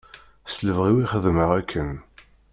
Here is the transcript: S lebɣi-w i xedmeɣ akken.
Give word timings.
S 0.53 0.55
lebɣi-w 0.67 0.97
i 1.03 1.05
xedmeɣ 1.11 1.49
akken. 1.59 1.89